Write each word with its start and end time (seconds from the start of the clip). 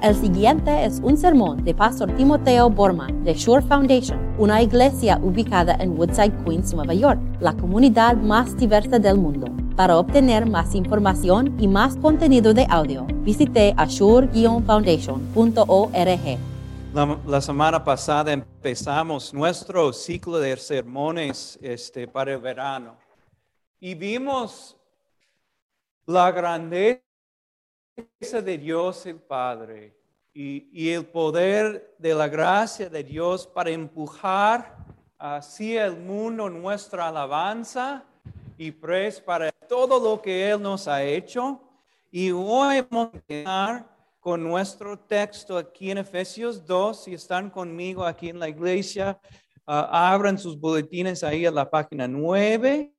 El 0.00 0.14
siguiente 0.14 0.84
es 0.84 1.00
un 1.02 1.16
sermón 1.16 1.64
de 1.64 1.74
Pastor 1.74 2.14
Timoteo 2.14 2.70
Borman 2.70 3.24
de 3.24 3.34
Shore 3.34 3.66
Foundation, 3.66 4.32
una 4.38 4.62
iglesia 4.62 5.18
ubicada 5.20 5.74
en 5.80 5.98
Woodside, 5.98 6.44
Queens, 6.44 6.72
Nueva 6.72 6.94
York, 6.94 7.18
la 7.40 7.52
comunidad 7.54 8.16
más 8.16 8.56
diversa 8.56 9.00
del 9.00 9.18
mundo. 9.18 9.48
Para 9.74 9.98
obtener 9.98 10.46
más 10.46 10.76
información 10.76 11.60
y 11.60 11.66
más 11.66 11.96
contenido 11.96 12.54
de 12.54 12.64
audio, 12.70 13.08
visite 13.22 13.74
ashore-foundation.org. 13.76 16.38
La, 17.26 17.40
semana 17.40 17.82
pasada 17.82 18.32
empezamos 18.32 19.34
nuestro 19.34 19.92
ciclo 19.92 20.38
de 20.38 20.56
sermones 20.58 21.58
este, 21.60 22.06
para 22.06 22.34
el 22.34 22.38
verano 22.38 22.96
y 23.80 23.96
vimos 23.96 24.76
la 26.06 26.30
grandeza 26.30 27.07
de 28.20 28.58
Dios 28.58 29.06
el 29.06 29.16
Padre 29.16 29.96
y, 30.32 30.68
y, 30.72 30.90
el 30.90 31.06
poder 31.06 31.94
de 31.98 32.14
la 32.14 32.28
gracia 32.28 32.88
de 32.88 33.02
Dios 33.02 33.46
para 33.46 33.70
empujar 33.70 34.76
hacia 35.18 35.86
el 35.86 35.96
mundo 35.96 36.48
nuestra 36.48 37.08
alabanza 37.08 38.04
y 38.56 38.70
pres 38.70 39.20
para 39.20 39.50
todo 39.50 39.98
lo 39.98 40.20
que 40.20 40.50
Él 40.50 40.60
nos 40.62 40.86
ha 40.88 41.02
hecho. 41.02 41.60
Y 42.10 42.30
hoy 42.30 42.86
vamos 42.88 43.10
a 43.12 43.16
empezar 43.16 43.98
con 44.20 44.42
nuestro 44.42 44.98
texto 44.98 45.56
aquí 45.56 45.90
en 45.90 45.98
Efesios 45.98 46.64
2. 46.66 47.04
Si 47.04 47.14
están 47.14 47.50
conmigo 47.50 48.04
aquí 48.04 48.28
en 48.28 48.38
la 48.38 48.48
iglesia, 48.48 49.20
uh, 49.66 49.86
abran 49.90 50.38
sus 50.38 50.58
boletines 50.58 51.22
ahí 51.24 51.46
a 51.46 51.50
la 51.50 51.68
página 51.68 52.06
9 52.06 52.92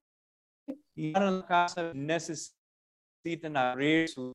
y 0.95 1.07
en 1.15 1.39
la 1.39 1.45
casa 1.45 1.91
necesitan 1.93 3.55
abrir 3.55 4.09
sus 4.09 4.33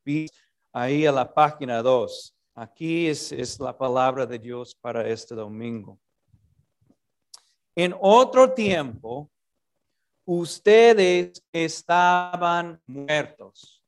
ahí 0.74 1.06
a 1.06 1.12
la 1.12 1.33
página 1.33 1.80
2. 1.80 2.34
Aquí 2.56 3.06
es, 3.06 3.30
es 3.30 3.59
la 3.60 3.77
palabra 3.77 4.27
de 4.27 4.38
Dios 4.38 4.74
para 4.74 5.09
este 5.09 5.34
domingo. 5.34 5.98
En 7.77 7.94
otro 8.00 8.53
tiempo, 8.53 9.31
ustedes 10.25 11.42
estaban 11.53 12.81
muertos 12.86 13.83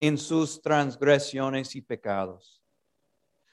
en 0.00 0.18
sus 0.18 0.60
transgresiones 0.60 1.74
y 1.74 1.80
pecados, 1.80 2.62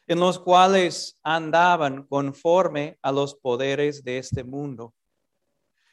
en 0.05 0.19
los 0.19 0.37
cuales 0.37 1.17
andaban 1.23 2.03
conforme 2.03 2.97
a 3.01 3.11
los 3.11 3.35
poderes 3.35 4.03
de 4.03 4.17
este 4.17 4.43
mundo. 4.43 4.93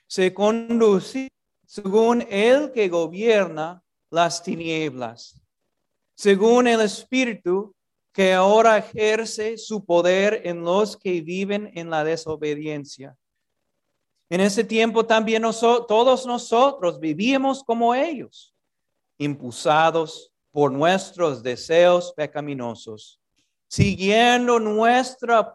Se 0.09 0.35
conducían 0.35 1.29
según 1.65 2.27
el 2.29 2.73
que 2.73 2.89
gobierna 2.89 3.83
las 4.11 4.43
tinieblas 4.43 5.42
según 6.23 6.69
el 6.69 6.81
Espíritu 6.83 7.75
que 8.13 8.33
ahora 8.33 8.79
ejerce 8.79 9.59
su 9.59 9.85
poder 9.85 10.43
en 10.45 10.63
los 10.63 10.97
que 10.97 11.21
viven 11.21 11.73
en 11.75 11.91
la 11.91 12.05
desobediencia. 12.05 13.17
En 14.31 14.41
ese 14.41 14.63
tiempo 14.63 15.05
también 15.05 15.43
todos 15.43 16.25
nosotros 16.25 17.01
vivíamos 17.01 17.65
como 17.65 17.93
ellos, 17.93 18.55
impulsados 19.19 20.33
por 20.53 20.71
nuestros 20.71 21.43
deseos 21.43 22.13
pecaminosos, 22.13 23.21
siguiendo 23.67 24.61
nuestra 24.61 25.53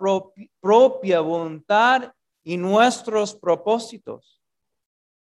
propia 0.59 1.21
voluntad 1.21 2.11
y 2.43 2.57
nuestros 2.57 3.33
propósitos. 3.33 4.41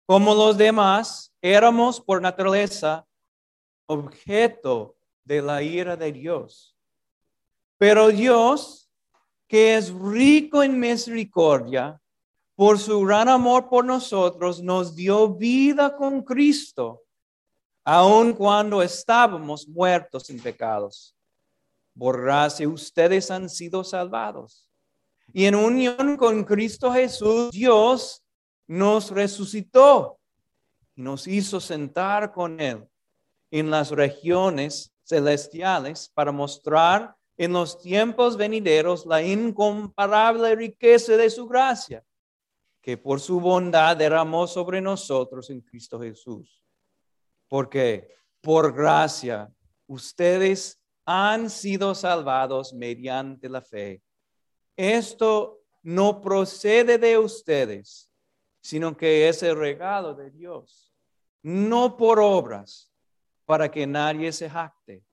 Como 0.07 0.33
los 0.33 0.57
demás, 0.57 1.31
éramos 1.39 2.01
por 2.01 2.19
naturaleza 2.19 3.05
objeto 3.85 4.95
de 5.29 5.43
la 5.43 5.61
ira 5.61 5.95
de 5.95 6.11
Dios. 6.11 6.75
Pero 7.77 8.07
Dios, 8.07 8.89
que 9.47 9.75
es 9.75 9.93
rico 9.93 10.63
en 10.63 10.79
misericordia, 10.79 12.01
por 12.55 12.79
su 12.79 13.01
gran 13.01 13.29
amor 13.29 13.69
por 13.69 13.85
nosotros, 13.85 14.63
nos 14.63 14.95
dio 14.95 15.35
vida 15.35 15.95
con 15.95 16.23
Cristo, 16.23 17.03
aun 17.83 18.33
cuando 18.33 18.81
estábamos 18.81 19.67
muertos 19.67 20.31
en 20.31 20.39
pecados. 20.39 21.15
Por 21.95 22.27
ustedes 22.67 23.29
han 23.29 23.49
sido 23.49 23.83
salvados. 23.83 24.67
Y 25.31 25.45
en 25.45 25.53
unión 25.53 26.17
con 26.17 26.43
Cristo 26.43 26.91
Jesús, 26.91 27.51
Dios 27.51 28.23
nos 28.65 29.11
resucitó 29.11 30.19
y 30.95 31.03
nos 31.03 31.27
hizo 31.27 31.59
sentar 31.59 32.33
con 32.33 32.59
Él 32.59 32.89
en 33.51 33.69
las 33.69 33.91
regiones 33.91 34.91
celestiales 35.09 36.07
para 36.13 36.31
mostrar 36.31 37.15
en 37.35 37.53
los 37.53 37.79
tiempos 37.79 38.37
venideros 38.37 39.05
la 39.05 39.23
incomparable 39.23 40.55
riqueza 40.55 41.17
de 41.17 41.29
su 41.29 41.47
gracia, 41.47 42.03
que 42.79 42.95
por 42.97 43.19
su 43.19 43.39
bondad 43.39 43.97
derramó 43.97 44.45
sobre 44.45 44.79
nosotros 44.81 45.49
en 45.49 45.61
Cristo 45.61 45.99
Jesús. 45.99 46.63
Porque 47.47 48.13
por 48.39 48.73
gracia 48.73 49.51
ustedes 49.87 50.79
han 51.05 51.49
sido 51.49 51.95
salvados 51.95 52.71
mediante 52.71 53.49
la 53.49 53.61
fe. 53.61 54.03
Esto 54.77 55.63
no 55.81 56.21
procede 56.21 56.99
de 56.99 57.17
ustedes, 57.17 58.11
sino 58.61 58.95
que 58.95 59.27
es 59.27 59.41
el 59.41 59.57
regalo 59.57 60.13
de 60.13 60.29
Dios, 60.29 60.93
no 61.41 61.97
por 61.97 62.19
obras 62.19 62.88
para 63.49 63.67
que 63.71 63.87
nadie 63.87 64.31
se 64.31 64.47
jacte. 64.47 65.03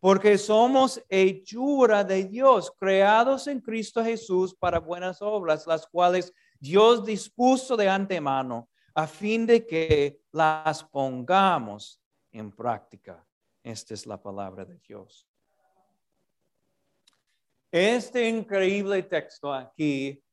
Porque 0.00 0.38
somos 0.38 0.98
hechura 1.10 2.02
de 2.02 2.24
Dios, 2.24 2.72
creados 2.74 3.46
en 3.48 3.60
Cristo 3.60 4.02
Jesús 4.02 4.54
para 4.54 4.78
buenas 4.78 5.20
obras, 5.20 5.66
las 5.66 5.86
cuales 5.86 6.32
Dios 6.58 7.04
dispuso 7.04 7.76
de 7.76 7.86
antemano 7.86 8.70
a 8.94 9.06
fin 9.06 9.44
de 9.44 9.66
que 9.66 10.22
las 10.32 10.84
pongamos 10.84 12.00
en 12.32 12.50
práctica. 12.50 13.22
Esta 13.62 13.92
es 13.92 14.06
la 14.06 14.22
palabra 14.22 14.64
de 14.64 14.78
Dios. 14.78 15.28
Este 17.70 18.26
increíble 18.26 19.02
texto 19.02 19.52
aquí 19.52 20.24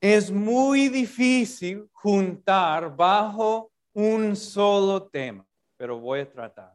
es 0.00 0.30
muy 0.30 0.88
difícil 0.88 1.90
juntar 1.92 2.94
bajo 2.94 3.72
un 3.92 4.36
solo 4.36 5.08
tema 5.08 5.44
pero 5.84 6.00
voy 6.00 6.20
a 6.20 6.30
tratar. 6.32 6.74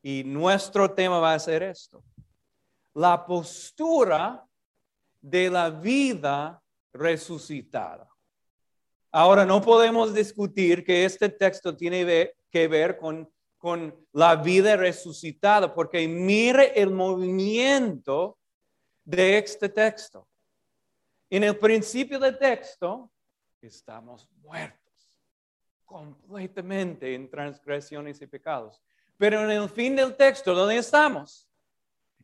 Y 0.00 0.22
nuestro 0.22 0.94
tema 0.94 1.18
va 1.18 1.34
a 1.34 1.38
ser 1.40 1.64
esto. 1.64 2.04
La 2.94 3.26
postura 3.26 4.46
de 5.20 5.50
la 5.50 5.68
vida 5.68 6.62
resucitada. 6.92 8.08
Ahora, 9.10 9.44
no 9.44 9.60
podemos 9.60 10.14
discutir 10.14 10.84
que 10.84 11.04
este 11.04 11.28
texto 11.28 11.76
tiene 11.76 12.32
que 12.48 12.68
ver 12.68 12.96
con, 12.98 13.28
con 13.58 14.06
la 14.12 14.36
vida 14.36 14.76
resucitada, 14.76 15.74
porque 15.74 16.06
mire 16.06 16.80
el 16.80 16.90
movimiento 16.92 18.38
de 19.02 19.38
este 19.38 19.68
texto. 19.68 20.28
En 21.28 21.42
el 21.42 21.58
principio 21.58 22.20
del 22.20 22.38
texto, 22.38 23.10
estamos 23.60 24.30
muertos 24.36 24.79
completamente 25.90 27.16
en 27.16 27.28
transgresiones 27.28 28.22
y 28.22 28.26
pecados. 28.28 28.80
Pero 29.16 29.42
en 29.42 29.50
el 29.50 29.68
fin 29.68 29.96
del 29.96 30.16
texto, 30.16 30.54
¿dónde 30.54 30.76
estamos? 30.76 31.50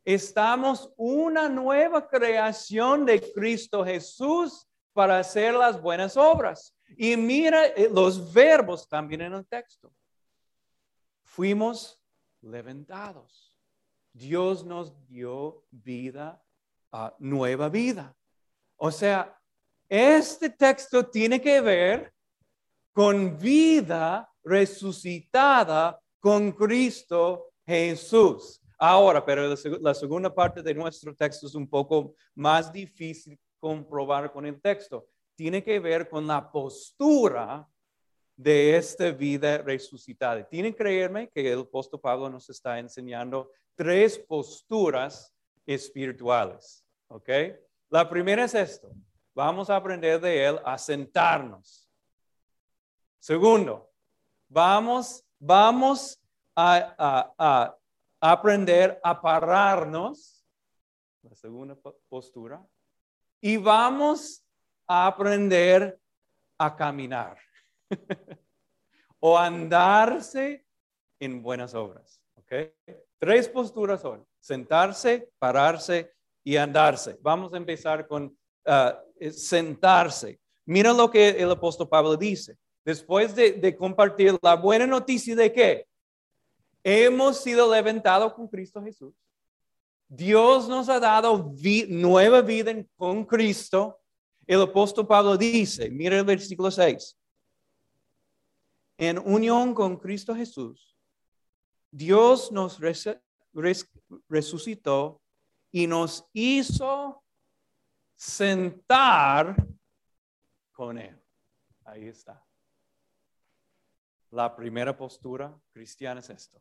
Estamos 0.04 0.92
una 0.96 1.48
nueva 1.48 2.08
creación 2.08 3.04
de 3.04 3.20
Cristo 3.32 3.84
Jesús 3.84 4.68
para 4.92 5.18
hacer 5.18 5.52
las 5.52 5.82
buenas 5.82 6.16
obras. 6.16 6.76
Y 6.96 7.16
mira 7.16 7.66
eh, 7.66 7.90
los 7.92 8.32
verbos 8.32 8.88
también 8.88 9.22
en 9.22 9.32
el 9.32 9.44
texto. 9.44 9.92
Fuimos 11.24 12.00
levantados. 12.42 13.58
Dios 14.12 14.64
nos 14.64 15.04
dio 15.08 15.64
vida, 15.72 16.40
uh, 16.92 17.08
nueva 17.18 17.68
vida. 17.68 18.16
O 18.76 18.92
sea, 18.92 19.36
este 19.88 20.50
texto 20.50 21.04
tiene 21.04 21.40
que 21.40 21.60
ver 21.60 22.15
con 22.96 23.36
vida 23.36 24.26
resucitada 24.42 26.00
con 26.18 26.50
Cristo 26.52 27.52
Jesús. 27.66 28.58
Ahora, 28.78 29.22
pero 29.22 29.54
la 29.82 29.92
segunda 29.92 30.34
parte 30.34 30.62
de 30.62 30.72
nuestro 30.72 31.14
texto 31.14 31.46
es 31.46 31.54
un 31.54 31.68
poco 31.68 32.14
más 32.34 32.72
difícil 32.72 33.38
comprobar 33.60 34.32
con 34.32 34.46
el 34.46 34.58
texto. 34.62 35.06
Tiene 35.34 35.62
que 35.62 35.78
ver 35.78 36.08
con 36.08 36.26
la 36.26 36.50
postura 36.50 37.68
de 38.34 38.78
esta 38.78 39.10
vida 39.10 39.58
resucitada. 39.58 40.48
Tienen 40.48 40.72
que 40.72 40.78
creerme 40.78 41.28
que 41.28 41.52
el 41.52 41.60
apóstol 41.60 42.00
Pablo 42.00 42.30
nos 42.30 42.48
está 42.48 42.78
enseñando 42.78 43.50
tres 43.74 44.18
posturas 44.18 45.36
espirituales. 45.66 46.82
¿Ok? 47.08 47.28
La 47.90 48.08
primera 48.08 48.44
es 48.44 48.54
esto. 48.54 48.90
Vamos 49.34 49.68
a 49.68 49.76
aprender 49.76 50.18
de 50.18 50.46
él 50.46 50.58
a 50.64 50.78
sentarnos. 50.78 51.85
Segundo, 53.26 53.90
vamos, 54.48 55.24
vamos 55.40 56.16
a, 56.54 57.76
aprender 58.20 59.00
a 59.02 59.20
pararnos, 59.20 60.46
la 61.22 61.34
segunda 61.34 61.76
postura, 62.08 62.64
y 63.40 63.56
vamos 63.56 64.44
a 64.86 65.08
aprender 65.08 65.98
a 66.56 66.76
caminar 66.76 67.36
o 69.18 69.36
andarse 69.36 70.64
en 71.18 71.42
buenas 71.42 71.74
obras. 71.74 72.22
¿ok? 72.36 72.52
Tres 73.18 73.48
posturas 73.48 74.02
son 74.02 74.24
sentarse, 74.38 75.32
pararse 75.40 76.14
y 76.44 76.56
andarse. 76.56 77.18
Vamos 77.22 77.52
a 77.52 77.56
empezar 77.56 78.06
con 78.06 78.38
ah, 78.66 79.02
sentarse. 79.32 80.38
Mira 80.64 80.92
lo 80.92 81.10
que 81.10 81.30
el 81.30 81.50
apóstol 81.50 81.88
Pablo 81.88 82.16
dice. 82.16 82.56
Después 82.86 83.34
de, 83.34 83.76
compartir 83.76 84.38
la 84.40 84.54
buena 84.54 84.86
noticia 84.86 85.34
de 85.34 85.52
que 85.52 85.88
hemos 86.84 87.42
sido 87.42 87.74
levantados 87.74 88.32
con 88.32 88.46
Cristo 88.46 88.80
Jesús. 88.80 89.12
Dios 90.06 90.68
nos 90.68 90.88
ha 90.88 91.00
dado 91.00 91.52
nueva 91.88 92.42
vida 92.42 92.72
con 92.94 93.24
Cristo. 93.24 93.98
El 94.46 94.62
apóstol 94.62 95.04
Pablo 95.04 95.36
dice, 95.36 95.90
mira 95.90 96.16
el 96.16 96.24
versículo 96.24 96.70
6, 96.70 97.18
en 98.98 99.18
unión 99.18 99.74
con 99.74 99.96
Cristo 99.96 100.32
Jesús, 100.32 100.96
Dios 101.90 102.52
nos 102.52 102.78
resucitó 104.28 105.20
y 105.72 105.88
nos 105.88 106.24
hizo 106.32 107.24
sentar 108.14 109.56
con 110.70 110.98
Él. 110.98 111.20
Ahí 111.84 112.06
está. 112.06 112.45
La 114.30 114.54
primera 114.54 114.96
postura 114.96 115.56
cristiana 115.72 116.20
es 116.20 116.30
esto. 116.30 116.60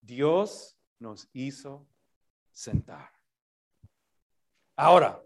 Dios 0.00 0.76
nos 0.98 1.28
hizo 1.32 1.86
sentar. 2.52 3.10
Ahora, 4.76 5.22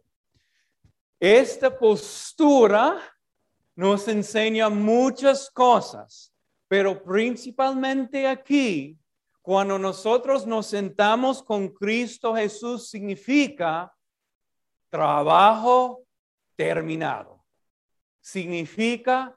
esta 1.18 1.76
postura 1.76 3.00
nos 3.74 4.06
enseña 4.08 4.68
muchas 4.68 5.50
cosas, 5.50 6.34
pero 6.68 7.02
principalmente 7.02 8.26
aquí, 8.26 8.98
cuando 9.40 9.78
nosotros 9.78 10.46
nos 10.46 10.66
sentamos 10.66 11.42
con 11.42 11.68
Cristo 11.68 12.34
Jesús, 12.34 12.88
significa 12.88 13.94
trabajo 14.90 16.04
terminado. 16.56 17.44
Significa 18.20 19.36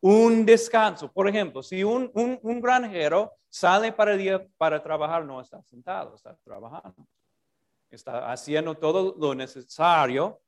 un 0.00 0.44
descanso. 0.44 1.10
Por 1.10 1.28
ejemplo, 1.28 1.62
si 1.62 1.82
un, 1.82 2.10
un, 2.14 2.60
granjero 2.60 3.32
sale 3.48 3.92
para 3.92 4.12
el 4.12 4.18
día 4.18 4.46
para 4.56 4.82
trabajar, 4.82 5.24
no 5.24 5.40
está 5.40 5.62
sentado, 5.62 6.14
está 6.14 6.36
trabajando. 6.44 7.06
Está 7.90 8.30
haciendo 8.30 8.74
todo 8.74 9.14
lo 9.18 9.34
necesario 9.34 10.40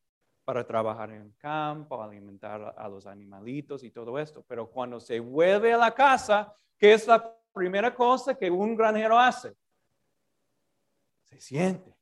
para 0.45 0.67
trabajar 0.67 1.11
en 1.11 1.23
el 1.23 1.37
campo, 1.37 2.03
alimentar 2.03 2.75
a 2.77 2.89
los 2.89 3.07
animalitos 3.07 3.83
y 3.85 3.91
todo 3.91 4.19
esto. 4.19 4.45
Pero 4.47 4.71
cuando 4.71 4.99
se 4.99 5.21
vuelve 5.21 5.73
a 5.73 5.79
la 5.79 5.95
casa, 5.95 6.55
¿qué 6.77 6.95
es 6.95 7.07
la 7.07 7.37
primera 7.53 7.95
cosa 7.95 8.35
que 8.35 8.51
un 8.51 8.77
granjero 8.77 9.19
hace? 9.19 9.55
Se 11.25 11.41
siente. 11.41 11.95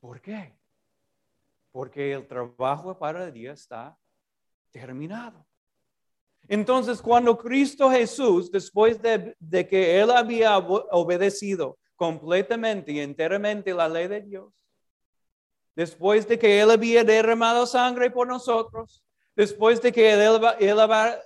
¿Por 0.00 0.20
qué? 0.20 0.58
Porque 1.70 2.12
el 2.12 2.26
trabajo 2.26 2.98
para 2.98 3.24
el 3.24 3.32
día 3.32 3.52
está 3.52 3.96
terminado. 4.70 5.46
Entonces, 6.48 7.00
cuando 7.00 7.38
Cristo 7.38 7.90
Jesús, 7.90 8.50
después 8.50 9.00
de, 9.00 9.66
que 9.68 10.00
Él 10.00 10.10
había 10.10 10.58
obedecido 10.58 11.78
completamente 11.96 12.92
y 12.92 13.00
enteramente 13.00 13.72
la 13.72 13.88
ley 13.88 14.08
de 14.08 14.20
Dios, 14.20 14.52
después 15.74 16.26
de 16.26 16.38
que 16.38 16.60
Él 16.60 16.70
había 16.70 17.04
derramado 17.04 17.66
sangre 17.66 18.10
por 18.10 18.26
nosotros, 18.26 19.04
después 19.36 19.80
de 19.80 19.92
que 19.92 20.12
Él, 20.12 20.40
él 20.58 20.78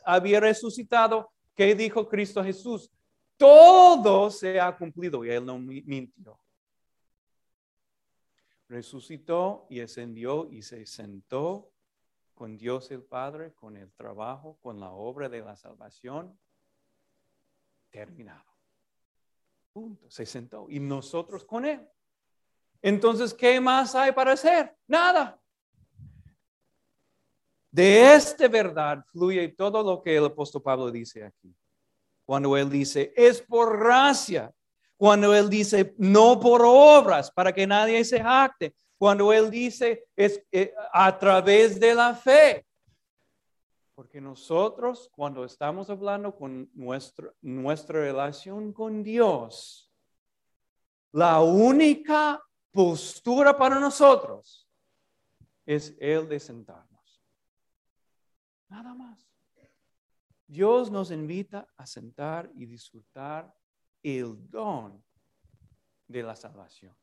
había 0.05 0.41
resucitado, 0.41 1.31
¿qué 1.55 1.75
dijo 1.75 2.07
Cristo 2.09 2.45
Jesús? 2.45 2.91
Todo 3.37 4.31
se 4.31 4.61
ha 4.61 4.77
cumplido 4.77 5.25
y 5.25 5.31
Él 5.31 5.45
no 5.45 5.59
mintió. 5.59 6.39
Resucitó 8.69 9.67
y 9.71 9.81
ascendió 9.81 10.49
y 10.51 10.63
se 10.63 10.85
sentó 10.87 11.71
con 12.37 12.59
Dios 12.59 12.91
el 12.91 13.03
Padre, 13.03 13.55
con 13.55 13.77
el 13.79 13.91
trabajo, 13.95 14.59
con 14.61 14.79
la 14.79 14.91
obra 14.93 15.29
de 15.29 15.41
la 15.41 15.57
salvación, 15.57 16.39
terminado. 17.91 18.45
Punto. 19.73 20.09
Se 20.11 20.27
sentó. 20.27 20.67
Y 20.69 20.79
nosotros 20.79 21.45
con 21.45 21.65
Él. 21.65 21.89
Entonces, 22.83 23.33
¿qué 23.33 23.59
más 23.59 23.95
hay 23.95 24.13
para 24.13 24.33
hacer? 24.33 24.77
Nada. 24.87 25.41
De 27.71 28.15
esta 28.15 28.49
verdad 28.49 29.03
fluye 29.11 29.49
todo 29.49 29.83
lo 29.83 30.03
que 30.03 30.17
el 30.17 30.27
apóstol 30.27 30.63
Pablo 30.63 30.91
dice 30.91 31.25
aquí. 31.25 31.57
Cuando 32.25 32.57
él 32.57 32.69
dice, 32.69 33.15
es 33.17 33.41
por 33.41 33.79
gracia. 33.79 34.53
Cuando 34.97 35.35
él 35.35 35.49
dice, 35.49 35.95
no 35.97 36.39
por 36.39 36.63
obras, 36.65 37.31
para 37.31 37.53
que 37.53 37.67
nadie 37.67 38.05
se 38.05 38.21
jacte 38.21 38.75
cuando 38.99 39.33
Él 39.33 39.51
dice 39.51 40.09
es 40.17 40.43
eh, 40.51 40.75
a 40.93 41.19
través 41.19 41.79
de 41.79 41.95
la 41.95 42.15
fe. 42.15 42.67
Porque 43.95 44.21
nosotros, 44.21 45.09
cuando 45.13 45.45
estamos 45.45 45.89
hablando 45.89 46.35
con 46.35 46.71
nuestra, 46.75 47.33
nuestra 47.41 48.01
relación 48.01 48.73
con 48.73 49.03
Dios, 49.03 49.91
la 51.13 51.41
única 51.41 52.43
postura 52.73 53.57
para 53.57 53.81
nosotros 53.81 54.69
es 55.65 55.97
el 55.99 56.29
de 56.29 56.39
sentarnos. 56.39 57.23
Nada 58.69 58.95
más. 58.95 59.27
Dios 60.47 60.91
nos 60.91 61.11
invita 61.11 61.67
a 61.77 61.87
sentar 61.87 62.51
y 62.55 62.67
disfrutar 62.67 63.53
el 64.03 64.49
don 64.49 65.03
de 66.07 66.23
la 66.23 66.37
salvación. 66.37 66.95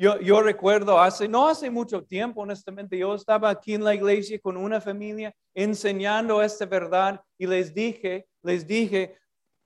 Yo, 0.00 0.40
recuerdo 0.40 0.98
hace, 0.98 1.28
no 1.28 1.46
hace 1.46 1.68
mucho 1.68 2.02
tiempo, 2.02 2.40
honestamente, 2.40 2.96
yo 2.96 3.14
estaba 3.14 3.50
aquí 3.50 3.74
en 3.74 3.84
la 3.84 3.94
iglesia 3.94 4.40
con 4.40 4.56
una 4.56 4.80
familia 4.80 5.36
enseñando 5.52 6.40
esta 6.42 6.64
verdad 6.64 7.20
y 7.36 7.46
les 7.46 7.74
dije, 7.74 8.26
les 8.40 8.66
dije, 8.66 9.18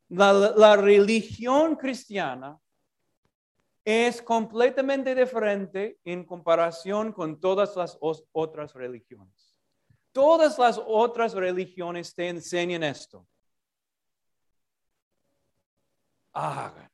la, 0.08 0.32
la 0.32 0.74
religión 0.74 1.76
cristiana 1.76 2.58
es 3.84 4.20
completamente 4.20 5.14
diferente 5.14 6.00
en 6.04 6.24
comparación 6.24 7.12
con 7.12 7.38
todas 7.38 7.76
las 7.76 7.96
otras 8.00 8.74
religiones. 8.74 9.56
Todas 10.10 10.58
las 10.58 10.80
otras 10.84 11.34
religiones 11.34 12.12
te 12.12 12.28
enseñan 12.28 12.82
esto. 12.82 13.24
Hagan 16.32 16.93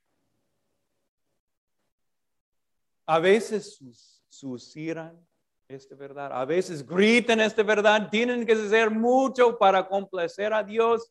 A 3.11 3.19
veces 3.19 3.83
susurran 4.29 5.27
esta 5.67 5.97
verdad, 5.97 6.31
a 6.33 6.45
veces 6.45 6.87
gritan 6.87 7.41
esta 7.41 7.65
verdad, 7.65 8.09
tienen 8.09 8.47
que 8.47 8.53
hacer 8.53 8.89
mucho 8.89 9.59
para 9.59 9.89
complacer 9.89 10.55
a 10.55 10.63
Dios, 10.63 11.11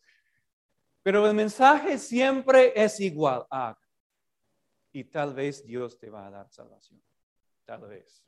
pero 1.03 1.27
el 1.27 1.33
mensaje 1.33 1.97
siempre 1.97 2.71
es 2.73 3.01
igual. 3.01 3.45
y 4.93 5.03
tal 5.03 5.33
vez 5.33 5.65
Dios 5.65 5.99
te 5.99 6.09
va 6.09 6.27
a 6.27 6.31
dar 6.31 6.49
salvación. 6.49 7.03
Tal 7.65 7.81
vez. 7.81 8.25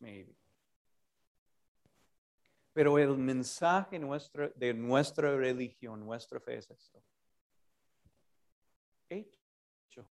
Maybe. 0.00 0.36
Pero 2.72 2.98
el 2.98 3.16
mensaje 3.16 3.96
nuestro, 4.00 4.50
de 4.56 4.74
nuestra 4.74 5.36
religión, 5.36 6.04
nuestra 6.04 6.40
fe 6.40 6.56
es 6.56 6.68
esto. 6.68 7.00
Hecho. 9.08 10.04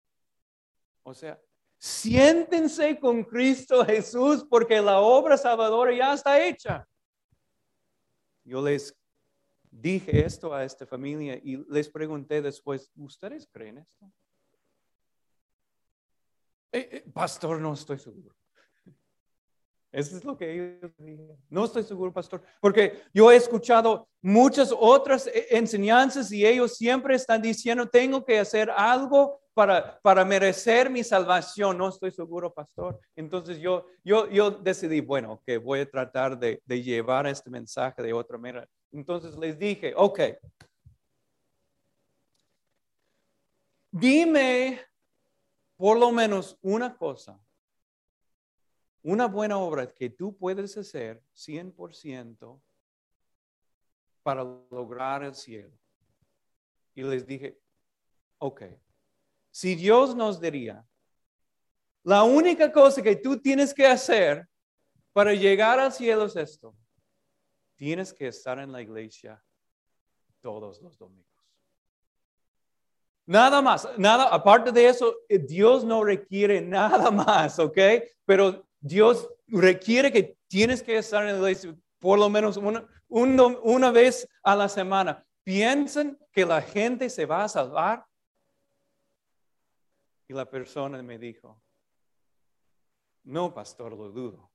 O 1.02 1.12
sea, 1.12 1.36
Siéntense 1.78 2.98
con 2.98 3.22
Cristo 3.24 3.84
Jesús 3.84 4.44
porque 4.48 4.80
la 4.80 5.00
obra 5.00 5.36
salvadora 5.36 5.94
ya 5.94 6.14
está 6.14 6.42
hecha. 6.42 6.86
Yo 8.44 8.62
les 8.62 8.96
dije 9.70 10.24
esto 10.24 10.54
a 10.54 10.64
esta 10.64 10.86
familia 10.86 11.38
y 11.42 11.56
les 11.68 11.88
pregunté 11.88 12.40
después, 12.40 12.90
¿ustedes 12.96 13.46
creen 13.52 13.78
esto? 13.78 14.10
Eh, 16.72 16.88
eh, 16.92 17.10
pastor, 17.12 17.60
no 17.60 17.74
estoy 17.74 17.98
seguro. 17.98 18.34
Eso 19.92 20.16
es 20.16 20.24
lo 20.24 20.36
que 20.36 20.52
ellos 20.52 20.92
dijeron. 20.98 21.38
No 21.48 21.64
estoy 21.64 21.82
seguro, 21.82 22.12
pastor, 22.12 22.42
porque 22.60 23.02
yo 23.14 23.30
he 23.30 23.36
escuchado 23.36 24.08
muchas 24.20 24.74
otras 24.78 25.26
eh, 25.26 25.46
enseñanzas 25.50 26.30
y 26.32 26.44
ellos 26.44 26.76
siempre 26.76 27.14
están 27.14 27.40
diciendo, 27.40 27.88
tengo 27.88 28.24
que 28.24 28.38
hacer 28.38 28.70
algo 28.70 29.40
para, 29.56 29.98
para 30.02 30.22
merecer 30.22 30.90
mi 30.90 31.02
salvación. 31.02 31.78
No 31.78 31.88
estoy 31.88 32.10
seguro, 32.10 32.52
pastor. 32.52 33.00
Entonces 33.14 33.58
yo, 33.58 33.86
yo, 34.04 34.28
yo 34.28 34.50
decidí, 34.50 35.00
bueno, 35.00 35.42
que 35.46 35.56
voy 35.56 35.80
a 35.80 35.90
tratar 35.90 36.38
de, 36.38 36.60
de 36.66 36.82
llevar 36.82 37.26
este 37.26 37.48
mensaje 37.48 38.02
de 38.02 38.12
otra 38.12 38.36
manera. 38.36 38.68
Entonces 38.92 39.34
les 39.38 39.58
dije, 39.58 39.94
ok, 39.96 40.20
dime 43.90 44.78
por 45.78 45.98
lo 45.98 46.12
menos 46.12 46.58
una 46.60 46.94
cosa, 46.94 47.40
una 49.02 49.26
buena 49.26 49.56
obra 49.56 49.90
que 49.90 50.10
tú 50.10 50.36
puedes 50.36 50.76
hacer 50.76 51.22
100% 51.34 52.60
para 54.22 54.44
lograr 54.44 55.24
el 55.24 55.34
cielo. 55.34 55.72
Y 56.94 57.02
les 57.04 57.26
dije, 57.26 57.58
ok, 58.36 58.62
si 59.56 59.74
Dios 59.74 60.14
nos 60.14 60.38
diría, 60.38 60.84
la 62.02 62.24
única 62.24 62.70
cosa 62.70 63.00
que 63.00 63.16
tú 63.16 63.38
tienes 63.38 63.72
que 63.72 63.86
hacer 63.86 64.46
para 65.14 65.32
llegar 65.32 65.80
al 65.80 65.90
cielo 65.90 66.26
es 66.26 66.36
esto, 66.36 66.76
tienes 67.74 68.12
que 68.12 68.28
estar 68.28 68.58
en 68.58 68.70
la 68.70 68.82
iglesia 68.82 69.42
todos 70.42 70.82
los 70.82 70.98
domingos. 70.98 71.24
Nada 73.24 73.62
más, 73.62 73.88
nada, 73.96 74.24
aparte 74.24 74.72
de 74.72 74.88
eso, 74.88 75.16
eh, 75.26 75.38
Dios 75.38 75.84
no 75.84 76.04
requiere 76.04 76.60
nada 76.60 77.10
más, 77.24 77.58
¿ok? 77.58 77.78
Pero 78.26 78.68
Dios 78.78 79.26
requiere 79.46 80.12
que 80.12 80.36
tienes 80.48 80.82
que 80.82 80.98
estar 80.98 81.22
en 81.22 81.32
la 81.32 81.38
iglesia 81.38 81.74
por 81.98 82.18
lo 82.18 82.28
menos 82.28 82.58
una, 82.58 82.86
una 83.08 83.90
vez 83.90 84.28
a 84.42 84.54
la 84.54 84.68
semana. 84.68 85.24
¿Piensan 85.44 86.18
que 86.30 86.44
la 86.44 86.60
gente 86.60 87.08
se 87.08 87.24
va 87.24 87.44
a 87.44 87.48
salvar? 87.48 88.04
Y 90.28 90.34
la 90.34 90.48
persona 90.48 91.02
me 91.02 91.18
dijo, 91.18 91.62
no, 93.24 93.52
pastor, 93.52 93.92
lo 93.92 94.10
dudo. 94.10 94.50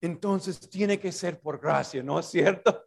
Entonces 0.00 0.58
tiene 0.68 0.98
que 0.98 1.12
ser 1.12 1.40
por 1.40 1.60
gracia, 1.60 2.02
¿no 2.02 2.18
es 2.18 2.26
cierto? 2.26 2.86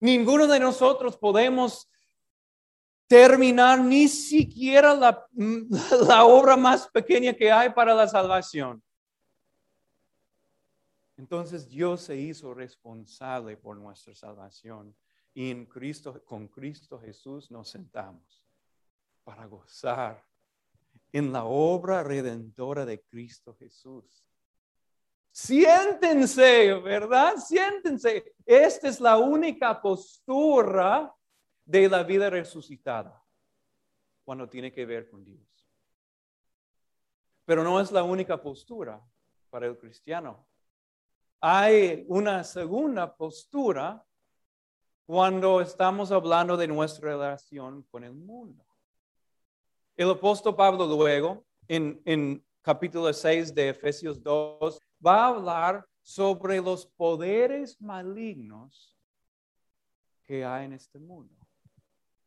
Ninguno 0.00 0.46
de 0.46 0.60
nosotros 0.60 1.16
podemos 1.16 1.88
terminar 3.06 3.80
ni 3.80 4.08
siquiera 4.08 4.94
la, 4.94 5.28
obra 6.24 6.56
más 6.56 6.88
pequeña 6.88 7.34
que 7.34 7.50
hay 7.50 7.70
para 7.70 7.94
la 7.94 8.08
salvación. 8.08 8.82
Entonces 11.16 11.68
Dios 11.68 12.00
se 12.00 12.16
hizo 12.16 12.54
responsable 12.54 13.56
por 13.56 13.76
nuestra 13.76 14.14
salvación 14.14 14.96
y 15.34 15.50
en 15.50 15.66
Cristo, 15.66 16.22
con 16.24 16.48
Cristo 16.48 17.00
Jesús 17.00 17.50
nos 17.50 17.70
sentamos 17.70 18.44
para 19.24 19.46
gozar 19.46 20.24
en 21.12 21.32
la 21.32 21.44
obra 21.44 22.02
redentora 22.02 22.84
de 22.84 23.02
Cristo 23.02 23.54
Jesús. 23.54 24.24
Siéntense, 25.30 26.74
¿verdad? 26.74 27.36
Siéntense. 27.36 28.34
Esta 28.44 28.88
es 28.88 29.00
la 29.00 29.16
única 29.16 29.80
postura 29.80 31.14
de 31.64 31.88
la 31.88 32.02
vida 32.02 32.28
resucitada 32.28 33.22
cuando 34.24 34.48
tiene 34.48 34.72
que 34.72 34.84
ver 34.84 35.08
con 35.08 35.24
Dios. 35.24 35.40
Pero 37.44 37.64
no 37.64 37.80
es 37.80 37.90
la 37.90 38.02
única 38.02 38.40
postura 38.40 39.02
para 39.48 39.66
el 39.66 39.78
cristiano. 39.78 40.46
Hay 41.40 42.04
una 42.08 42.44
segunda 42.44 43.16
postura 43.16 44.04
cuando 45.06 45.60
estamos 45.60 46.10
hablando 46.12 46.56
de 46.56 46.68
nuestra 46.68 47.10
relación 47.10 47.82
con 47.90 48.04
el 48.04 48.14
mundo. 48.14 48.64
El 49.96 50.10
apóstol 50.10 50.56
Pablo 50.56 50.86
luego, 50.86 51.44
en, 51.68 52.00
en 52.04 52.44
capítulo 52.62 53.12
6 53.12 53.54
de 53.54 53.70
Efesios 53.70 54.22
2, 54.22 54.80
va 55.04 55.24
a 55.24 55.28
hablar 55.28 55.86
sobre 56.02 56.60
los 56.60 56.86
poderes 56.86 57.80
malignos 57.80 58.96
que 60.24 60.44
hay 60.44 60.66
en 60.66 60.72
este 60.72 60.98
mundo. 60.98 61.34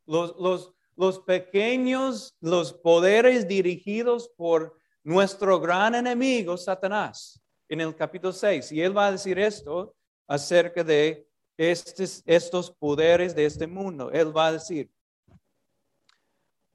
Los, 0.06 0.36
los, 0.38 0.72
los 0.94 1.18
pequeños, 1.20 2.34
los 2.40 2.72
poderes 2.72 3.48
dirigidos 3.48 4.28
por 4.36 4.78
nuestro 5.02 5.60
gran 5.60 5.94
enemigo, 5.94 6.56
Satanás, 6.56 7.40
en 7.68 7.80
el 7.80 7.94
capítulo 7.94 8.32
6. 8.32 8.72
Y 8.72 8.80
él 8.80 8.96
va 8.96 9.08
a 9.08 9.12
decir 9.12 9.38
esto 9.38 9.94
acerca 10.26 10.82
de 10.82 11.26
estos, 11.56 12.22
estos 12.26 12.70
poderes 12.70 13.34
de 13.34 13.46
este 13.46 13.66
mundo. 13.66 14.10
Él 14.10 14.36
va 14.36 14.48
a 14.48 14.52
decir, 14.52 14.90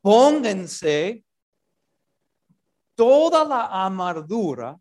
pónganse 0.02 1.24
toda 2.96 3.46
la 3.46 3.86
amargura 3.86 4.80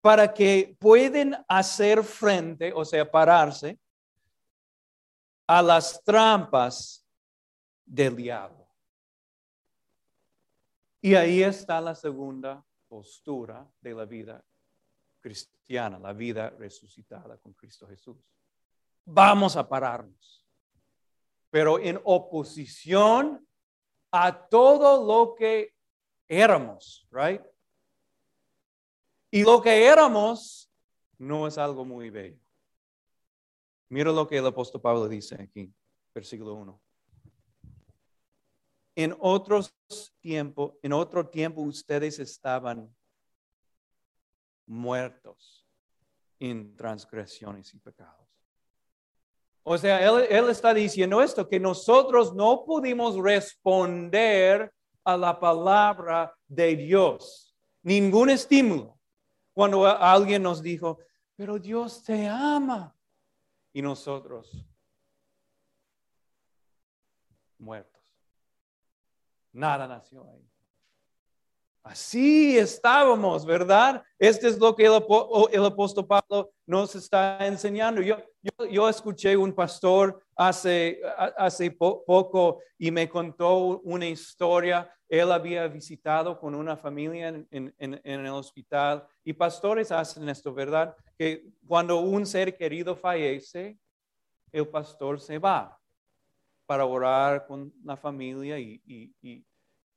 para 0.00 0.32
que 0.32 0.76
pueden 0.78 1.36
hacer 1.48 2.02
frente, 2.04 2.72
o 2.72 2.84
sea, 2.84 3.10
pararse 3.10 3.78
a 5.46 5.60
las 5.62 6.02
trampas 6.04 7.06
del 7.84 8.16
diablo. 8.16 8.68
Y 11.00 11.14
ahí 11.14 11.42
está 11.42 11.80
la 11.80 11.94
segunda 11.94 12.64
postura 12.88 13.70
de 13.80 13.94
la 13.94 14.04
vida 14.04 14.44
cristiana, 15.20 15.98
la 15.98 16.12
vida 16.12 16.50
resucitada 16.50 17.38
con 17.38 17.52
Cristo 17.54 17.86
Jesús. 17.86 18.16
Vamos 19.10 19.56
a 19.56 19.66
pararnos, 19.66 20.44
pero 21.48 21.78
en 21.78 21.98
oposición 22.04 23.48
a 24.10 24.48
todo 24.48 25.02
lo 25.02 25.34
que 25.34 25.74
éramos, 26.28 27.08
right? 27.10 27.40
Y 29.30 29.44
lo 29.44 29.62
que 29.62 29.86
éramos 29.86 30.70
no 31.16 31.46
es 31.46 31.56
algo 31.56 31.86
muy 31.86 32.10
bello. 32.10 32.38
Mira 33.88 34.12
lo 34.12 34.26
que 34.26 34.36
el 34.36 34.46
apóstol 34.46 34.82
Pablo 34.82 35.08
dice 35.08 35.40
aquí, 35.40 35.72
versículo 36.14 36.52
1. 36.52 36.82
En 38.94 39.16
otros 39.20 39.74
tiempos, 40.20 40.74
en 40.82 40.92
otro 40.92 41.26
tiempo 41.30 41.62
ustedes 41.62 42.18
estaban 42.18 42.94
muertos 44.66 45.66
en 46.38 46.76
transgresiones 46.76 47.72
y 47.72 47.78
pecados. 47.78 48.27
O 49.70 49.76
sea, 49.76 50.00
él, 50.02 50.48
está 50.48 50.72
diciendo 50.72 51.20
esto, 51.20 51.46
que 51.46 51.60
nosotros 51.60 52.34
no 52.34 52.64
pudimos 52.64 53.16
responder 53.16 54.72
a 55.04 55.14
la 55.14 55.38
palabra 55.38 56.34
de 56.46 56.74
Dios. 56.74 57.54
Ningún 57.82 58.30
estímulo. 58.30 58.98
Cuando 59.52 59.86
alguien 59.86 60.42
nos 60.42 60.62
dijo, 60.62 61.00
pero 61.36 61.58
Dios 61.58 62.02
te 62.02 62.26
ama. 62.26 62.96
Y 63.74 63.82
nosotros, 63.82 64.66
muertos. 67.58 68.02
Nada 69.52 69.86
nació 69.86 70.26
ahí. 70.30 70.48
Así 71.88 72.58
estábamos, 72.58 73.46
¿verdad? 73.46 74.02
Este 74.18 74.48
es 74.48 74.58
lo 74.58 74.76
que 74.76 74.84
el, 74.84 75.64
apóstol 75.64 76.06
Pablo 76.06 76.50
nos 76.66 76.94
está 76.94 77.46
enseñando. 77.46 78.02
Yo, 78.02 78.18
yo, 78.70 78.90
escuché 78.90 79.34
un 79.38 79.54
pastor 79.54 80.22
hace, 80.36 81.00
hace 81.16 81.70
poco 81.70 82.60
y 82.76 82.90
me 82.90 83.08
contó 83.08 83.80
una 83.84 84.06
historia 84.06 84.92
él 85.08 85.32
había 85.32 85.66
visitado 85.66 86.38
con 86.38 86.54
una 86.54 86.76
familia 86.76 87.28
en, 87.28 87.74
el 87.78 88.28
hospital 88.28 89.06
y 89.24 89.32
pastores 89.32 89.90
hacen 89.90 90.28
esto, 90.28 90.52
¿verdad? 90.52 90.94
Que 91.16 91.46
cuando 91.66 92.00
un 92.00 92.26
ser 92.26 92.54
querido 92.54 92.94
fallece, 92.94 93.78
el 94.52 94.68
pastor 94.68 95.18
se 95.18 95.38
va 95.38 95.80
para 96.66 96.84
orar 96.84 97.46
con 97.46 97.72
la 97.82 97.96
familia 97.96 98.58
y 98.58 99.46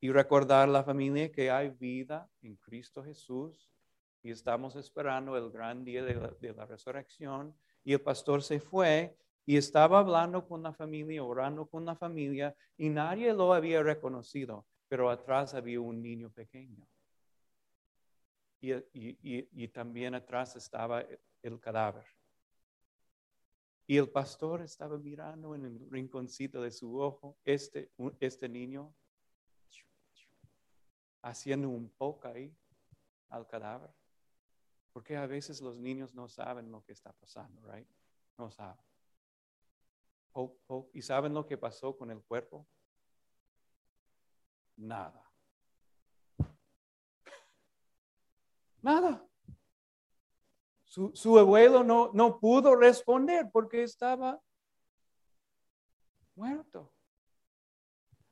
recordar 0.10 0.68
a 0.68 0.72
la 0.72 0.84
familia 0.84 1.32
que 1.32 1.52
hay 1.52 1.70
vida 1.70 2.28
en 2.42 2.56
Cristo 2.56 3.04
Jesús 3.04 3.70
y 4.24 4.32
estamos 4.32 4.76
esperando 4.76 5.38
el 5.38 5.52
gran 5.52 5.84
día 5.84 6.04
de 6.04 6.54
la, 6.54 6.66
resurrección. 6.66 7.56
Y 7.84 7.94
el 7.94 8.02
pastor 8.02 8.42
se 8.42 8.60
fue 8.60 9.16
y 9.46 9.58
estaba 9.58 10.00
hablando 10.00 10.48
con 10.48 10.64
la 10.64 10.74
familia, 10.74 11.24
orando 11.24 11.66
con 11.68 11.86
la 11.86 11.96
familia, 11.96 12.56
y 12.78 12.90
nadie 12.90 13.34
lo 13.34 13.54
había 13.54 13.82
reconocido 13.84 14.66
pero 14.92 15.10
atrás 15.10 15.54
había 15.54 15.80
un 15.80 16.02
niño 16.02 16.30
pequeño. 16.32 16.86
Y, 18.60 19.68
también 19.70 20.14
atrás 20.16 20.58
estaba 20.58 21.06
el 21.42 21.62
cadáver. 21.62 22.04
Y 23.88 23.96
el 23.96 24.10
pastor 24.10 24.62
estaba 24.62 24.98
mirando 24.98 25.56
en 25.56 25.64
el 25.64 25.90
rinconcito 25.90 26.62
de 26.62 26.72
su 26.72 27.00
ojo 27.00 27.38
este, 27.46 27.90
este 28.20 28.50
niño 28.50 28.94
haciendo 31.22 31.70
un 31.70 31.90
poco 31.90 32.28
ahí 32.28 32.56
al 33.30 33.48
cadáver. 33.48 33.92
Porque 34.94 35.16
a 35.16 35.26
veces 35.26 35.62
los 35.62 35.78
niños 35.78 36.14
no 36.14 36.28
saben 36.28 36.72
lo 36.72 36.84
que 36.84 36.92
está 36.92 37.14
pasando, 37.14 37.62
right? 37.72 37.88
No 38.38 38.52
saben. 38.52 38.84
¿Y 40.94 41.02
saben 41.02 41.34
lo 41.34 41.46
que 41.46 41.58
pasó 41.58 41.98
con 41.98 42.12
el 42.12 42.22
cuerpo? 42.22 42.68
nada. 44.82 45.24
Nada. 48.82 49.26
Su, 50.84 51.40
abuelo 51.40 51.84
no, 51.84 52.12
no 52.14 52.40
pudo 52.40 52.76
responder 52.76 53.50
porque 53.54 53.84
estaba 53.84 54.42
muerto. 56.36 56.92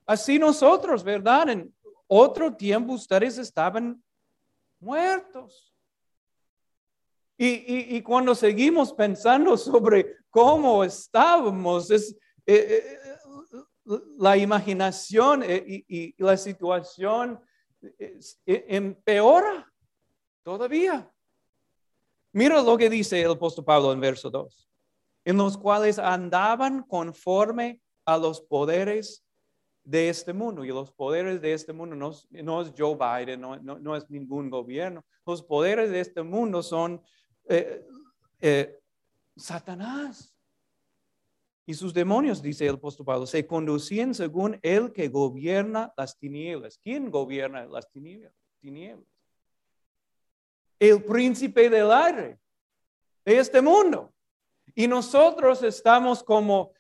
Así 0.06 0.38
nosotros, 0.38 1.04
¿verdad? 1.04 1.50
En 1.50 1.74
otro 2.10 2.56
tiempo 2.56 2.94
ustedes 2.94 3.38
estaban 3.38 4.04
muertos. 4.80 5.74
Y, 7.38 8.02
cuando 8.02 8.36
seguimos 8.36 8.92
pensando 8.92 9.56
sobre 9.56 10.18
cómo 10.30 10.84
estábamos, 10.84 11.90
es, 11.90 12.14
eh, 12.46 13.00
eh, 13.06 13.98
la 14.18 14.36
imaginación 14.36 15.44
eh, 15.44 15.86
y, 15.88 16.22
la 16.22 16.36
situación 16.36 17.40
empeora 18.46 19.72
todavía. 20.44 21.10
Mira 22.34 22.62
lo 22.62 22.78
que 22.78 22.90
dice 22.90 23.22
el 23.22 23.32
apóstol 23.32 23.64
Pablo 23.64 23.94
en 23.94 24.02
verso 24.02 24.30
2, 24.30 24.70
en 25.24 25.38
los 25.38 25.58
cuales 25.58 25.98
andaban 25.98 26.84
conforme 26.84 27.82
a 28.04 28.18
los 28.18 28.42
poderes 28.42 29.24
de 29.90 30.10
este 30.10 30.34
mundo. 30.34 30.64
Y 30.64 30.68
los 30.68 30.92
poderes 30.92 31.42
de 31.42 31.54
este 31.54 31.74
mundo 31.74 31.96
no, 31.96 32.62
es 32.62 32.74
Joe 32.78 32.96
Biden, 32.96 33.42
no, 33.42 33.96
es 33.96 34.10
ningún 34.10 34.50
gobierno. 34.50 35.04
Los 35.26 35.42
poderes 35.42 35.90
de 35.90 36.00
este 36.00 36.22
mundo 36.22 36.62
son 36.62 37.02
eh, 37.46 37.84
eh, 38.40 38.80
Satanás 39.36 40.36
y 41.66 41.74
sus 41.74 41.92
demonios, 41.94 42.42
dice 42.42 42.68
el 42.68 42.76
apóstol 42.76 43.06
Pablo, 43.06 43.26
se 43.26 43.48
conducían 43.48 44.14
según 44.14 44.60
el 44.62 44.92
que 44.92 45.08
gobierna 45.08 45.92
las 45.98 46.18
tinieblas. 46.18 46.78
¿Quién 46.78 47.10
gobierna 47.10 47.66
las 47.66 47.90
tinieblas? 47.90 48.34
El 50.78 51.04
príncipe 51.04 51.68
del 51.68 51.92
aire 51.92 52.40
de 53.26 53.40
este 53.40 53.60
mundo. 53.60 54.14
Y 54.76 54.88
nosotros 54.88 55.64
estamos 55.64 56.24
como 56.24 56.74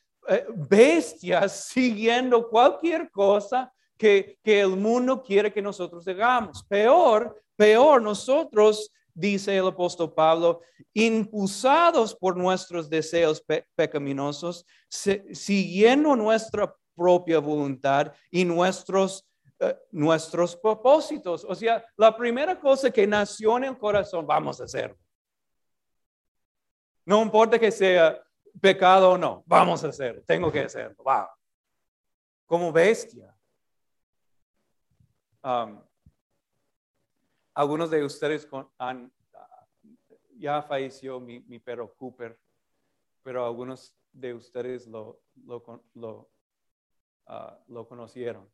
bestias 0.56 1.66
siguiendo 1.70 2.50
cualquier 2.50 3.10
cosa 3.12 3.72
que, 3.98 4.38
que 4.44 4.62
el 4.62 4.70
mundo 4.70 5.22
quiere 5.22 5.52
que 5.52 5.62
nosotros 5.62 6.08
hagamos. 6.08 6.64
Peor, 6.64 7.42
peor, 7.56 8.02
nosotros 8.02 8.92
dice 9.20 9.58
el 9.58 9.68
apóstol 9.68 10.14
Pablo, 10.14 10.62
impulsados 10.94 12.16
por 12.16 12.38
nuestros 12.38 12.90
deseos 12.90 13.44
pecaminosos, 13.76 14.66
siguiendo 14.88 16.16
nuestra 16.16 16.74
propia 16.96 17.40
voluntad 17.40 18.14
y 18.32 18.46
nuestros, 18.46 19.28
eh, 19.60 19.78
nuestros 19.92 20.56
propósitos. 20.56 21.46
O 21.48 21.54
sea, 21.54 21.86
la 21.98 22.16
primera 22.16 22.60
cosa 22.60 22.90
que 22.90 23.06
nació 23.06 23.58
en 23.58 23.66
el 23.66 23.78
corazón, 23.78 24.26
vamos 24.26 24.62
a 24.62 24.64
hacerlo. 24.64 24.98
No 27.06 27.22
importa 27.22 27.60
que 27.60 27.72
sea 27.72 28.22
pecado 28.60 29.12
o 29.12 29.18
no, 29.18 29.44
vamos 29.46 29.84
a 29.84 29.90
hacerlo, 29.90 30.22
tengo 30.26 30.52
que 30.52 30.62
hacerlo, 30.62 31.04
va. 31.04 31.32
Como 32.46 32.72
bestia. 32.72 33.36
Um, 35.44 35.82
algunos 37.54 37.90
de 37.90 38.04
ustedes 38.04 38.48
han, 38.78 39.12
ya 40.38 40.62
falleció 40.62 41.20
mi, 41.20 41.60
perro 41.60 41.94
Cooper, 41.96 42.40
pero 43.22 43.46
algunos 43.46 43.96
de 44.12 44.34
ustedes 44.34 44.88
lo, 44.88 45.22
lo, 45.46 45.64
lo, 45.94 46.30
ah, 47.28 47.60
lo 47.68 47.88
conocieron. 47.88 48.50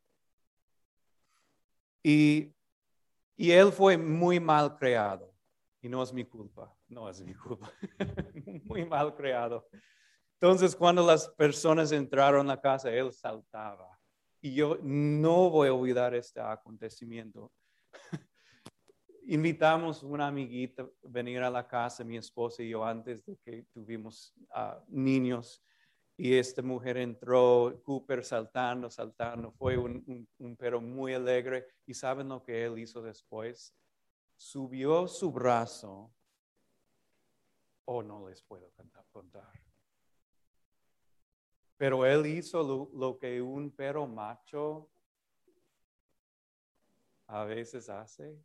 Y, 2.02 2.52
y 3.36 3.50
él 3.50 3.72
fue 3.72 3.96
muy 3.96 4.38
mal 4.40 4.76
creado. 4.76 5.32
Y 5.80 5.88
no 5.88 6.02
es 6.02 6.12
mi 6.12 6.24
culpa, 6.24 6.75
no 6.88 7.08
es 7.08 7.22
mi 7.22 7.34
culpa. 7.34 7.72
muy 8.64 8.84
mal 8.84 9.14
creado. 9.14 9.68
Entonces, 10.40 10.76
cuando 10.76 11.04
las 11.06 11.28
personas 11.30 11.92
entraron 11.92 12.46
a 12.46 12.54
la 12.54 12.60
casa, 12.60 12.90
él 12.90 13.12
saltaba. 13.12 13.98
Y 14.40 14.54
yo 14.54 14.78
no 14.82 15.50
voy 15.50 15.68
a 15.68 15.74
olvidar 15.74 16.14
este 16.14 16.40
acontecimiento. 16.40 17.50
Invitamos 19.28 20.02
una 20.02 20.28
amiguita 20.28 20.82
a 20.82 20.88
venir 21.02 21.40
a 21.40 21.50
la 21.50 21.66
casa, 21.66 22.04
mi 22.04 22.16
esposa 22.16 22.62
y 22.62 22.68
yo, 22.68 22.84
antes 22.84 23.24
de 23.24 23.36
que 23.38 23.64
tuvimos 23.72 24.34
ah, 24.50 24.80
niños. 24.88 25.62
Y 26.18 26.34
esta 26.34 26.62
mujer 26.62 26.98
entró, 26.98 27.80
Cooper 27.82 28.22
saltando, 28.24 28.90
saltando. 28.90 29.52
Fue 29.52 29.76
un, 29.76 30.28
un, 30.38 30.56
perro 30.56 30.80
muy 30.80 31.14
alegre. 31.14 31.66
¿Y 31.86 31.94
saben 31.94 32.28
lo 32.28 32.42
que 32.42 32.64
él 32.64 32.78
hizo 32.78 33.02
después? 33.02 33.74
Subió 34.36 35.08
su 35.08 35.32
brazo. 35.32 36.12
Oh, 37.86 38.02
no 38.02 38.28
les 38.28 38.42
puedo 38.42 38.70
contar 38.72 39.06
pero 41.76 42.06
él 42.06 42.26
hizo 42.26 42.90
lo, 42.92 43.18
que 43.18 43.40
un 43.42 43.70
perro 43.70 44.06
macho 44.06 44.88
a 47.26 47.44
veces 47.44 47.88
hace. 47.88 48.38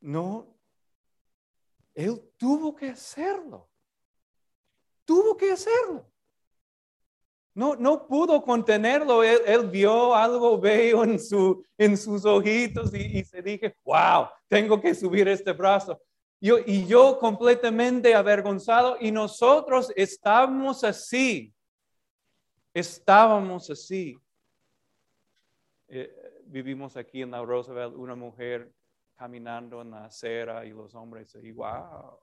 No, 0.00 0.46
él 1.94 2.32
tuvo 2.36 2.74
que 2.76 2.90
hacerlo. 2.90 3.68
Tuvo 5.04 5.36
que 5.36 5.50
hacerlo. 5.50 6.06
No, 7.54 7.74
no 7.74 8.06
pudo 8.06 8.42
contenerlo. 8.42 9.24
Él, 9.24 9.68
vio 9.68 10.14
algo 10.14 10.60
bello 10.60 11.02
en, 11.02 11.18
su, 11.18 11.64
en 11.78 11.96
sus 11.96 12.24
ojitos 12.24 12.94
y, 12.94 13.18
y, 13.18 13.24
se 13.24 13.40
dije, 13.42 13.74
wow, 13.82 14.28
tengo 14.46 14.80
que 14.80 14.94
subir 14.94 15.26
este 15.26 15.52
brazo. 15.52 16.00
Yo, 16.40 16.58
y 16.64 16.86
yo 16.86 17.18
completamente 17.18 18.14
avergonzado 18.14 18.96
y 19.00 19.10
nosotros 19.10 19.92
estábamos 19.96 20.84
así. 20.84 21.54
Estábamos 22.74 23.70
así. 23.70 24.18
Eh, 25.88 26.42
vivimos 26.44 26.96
aquí 26.96 27.22
en 27.22 27.30
la 27.30 27.42
Roosevelt, 27.42 27.94
una 27.94 28.14
mujer 28.14 28.72
caminando 29.16 29.80
en 29.80 29.90
la 29.90 30.04
acera 30.04 30.64
y 30.66 30.70
los 30.70 30.94
hombres 30.94 31.30
se 31.30 31.52
wow. 31.52 32.18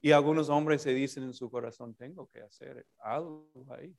Y 0.00 0.12
algunos 0.12 0.48
hombres 0.48 0.82
se 0.82 0.92
dicen 0.92 1.22
en 1.22 1.32
su 1.32 1.50
corazón, 1.50 1.94
tengo 1.94 2.28
que 2.28 2.42
hacer 2.42 2.86
algo 2.98 3.48
ahí. 3.70 3.96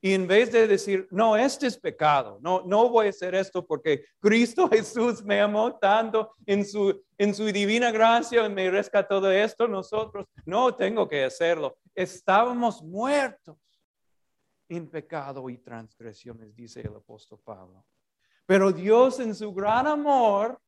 Y 0.00 0.14
en 0.14 0.28
vez 0.28 0.52
de 0.52 0.68
decir, 0.68 1.08
no, 1.10 1.36
este 1.36 1.66
es 1.66 1.76
pecado, 1.76 2.38
no, 2.40 2.62
no 2.64 2.88
voy 2.88 3.06
a 3.06 3.10
hacer 3.10 3.34
esto 3.34 3.66
porque 3.66 4.04
Cristo 4.20 4.68
Jesús 4.70 5.24
me 5.24 5.40
amó 5.40 5.76
tanto 5.76 6.34
en 6.46 6.64
su, 6.64 7.02
en 7.16 7.34
su 7.34 7.46
divina 7.46 7.90
gracia 7.90 8.46
y 8.46 8.48
me 8.48 8.70
rescató 8.70 9.20
de 9.20 9.42
esto, 9.42 9.66
nosotros 9.66 10.26
no 10.44 10.74
tengo 10.74 11.08
que 11.08 11.24
hacerlo. 11.24 11.76
Estábamos 11.94 12.80
muertos 12.82 13.56
en 14.68 14.88
pecado 14.88 15.48
y 15.50 15.58
transgresiones, 15.58 16.54
dice 16.54 16.80
el 16.80 16.94
apóstol 16.94 17.40
Pablo. 17.42 17.84
Pero 18.46 18.70
Dios 18.70 19.18
en 19.18 19.34
su 19.34 19.52
gran 19.52 19.86
amor, 19.86 20.60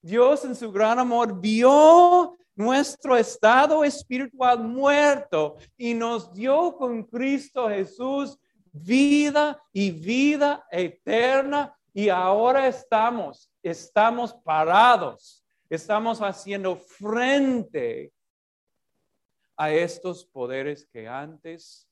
Dios 0.00 0.44
en 0.44 0.54
su 0.54 0.72
gran 0.72 0.98
amor 0.98 1.38
vio 1.38 2.36
nuestro 2.54 3.16
estado 3.16 3.84
espiritual 3.84 4.60
muerto 4.60 5.56
y 5.76 5.92
nos 5.92 6.32
dio 6.32 6.74
con 6.76 7.04
Cristo 7.04 7.68
Jesús 7.68 8.38
vida 8.84 9.62
y 9.72 9.90
vida 9.90 10.66
eterna. 10.70 11.76
Y 11.92 12.08
ahora 12.08 12.66
estamos, 12.68 13.50
estamos 13.62 14.34
parados, 14.34 15.44
estamos 15.70 16.20
haciendo 16.20 16.76
frente 16.76 18.12
a 19.56 19.70
estos 19.72 20.26
poderes 20.26 20.86
que 20.86 21.08
antes 21.08 21.88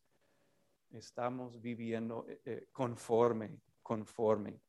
estamos 0.90 1.60
viviendo 1.60 2.26
eh, 2.28 2.40
eh, 2.44 2.68
conforme, 2.70 3.58
conforme 3.82 4.60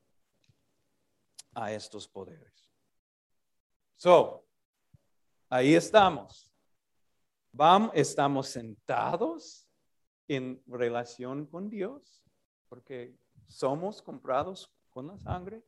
a 1.54 1.71
estos 1.73 2.08
poderes. 2.08 2.71
So, 3.97 4.45
ahí 5.49 5.75
estamos. 5.75 6.54
Vamos, 7.51 7.91
estamos 7.93 8.47
sentados 8.47 9.64
en 10.27 10.61
relación 10.67 11.45
con 11.45 11.69
Dios, 11.69 12.23
porque 12.67 13.15
somos 13.47 14.01
comprados 14.01 14.71
con 14.89 15.07
la 15.07 15.17
sangre. 15.19 15.63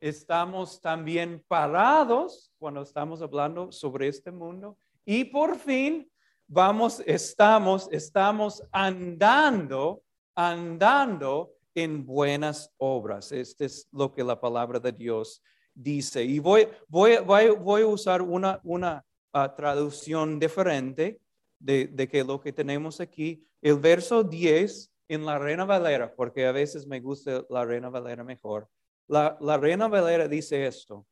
Estamos 0.00 0.80
también 0.80 1.44
parados 1.46 2.52
cuando 2.58 2.82
estamos 2.82 3.22
hablando 3.22 3.70
sobre 3.70 4.08
este 4.08 4.30
mundo. 4.30 4.76
Y 5.04 5.24
por 5.24 5.56
fin 5.56 6.10
vamos, 6.46 7.02
estamos, 7.06 7.88
estamos 7.92 8.62
andando, 8.72 10.02
andando 10.34 11.52
en 11.74 12.04
buenas 12.04 12.72
obras. 12.78 13.30
Este 13.32 13.66
es 13.66 13.88
lo 13.92 14.12
que 14.12 14.24
la 14.24 14.40
palabra 14.40 14.80
de 14.80 14.92
Dios 14.92 15.42
dice. 15.74 16.24
Y 16.24 16.38
voy, 16.38 16.66
voy, 16.88 17.18
voy, 17.24 17.82
a 17.82 17.86
usar 17.86 18.22
una, 18.22 18.60
una 18.64 19.04
ah, 19.32 19.54
traducción 19.54 20.38
diferente 20.38 21.20
de, 21.58 21.86
de 21.86 22.08
que 22.08 22.24
lo 22.24 22.40
que 22.40 22.52
tenemos 22.52 23.00
aquí 23.00 23.46
el 23.62 23.78
verso 23.78 24.22
10 24.22 24.92
en 25.08 25.26
la 25.26 25.38
Reina 25.38 25.64
Valera, 25.64 26.14
porque 26.14 26.46
a 26.46 26.52
veces 26.52 26.86
me 26.86 27.00
gusta 27.00 27.44
la 27.50 27.64
Reina 27.64 27.88
Valera 27.88 28.24
mejor. 28.24 28.68
La, 29.08 29.36
Reina 29.58 29.88
Valera 29.88 30.28
dice 30.28 30.66
esto. 30.66 31.06